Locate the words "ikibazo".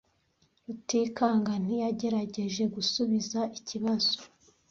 3.57-4.15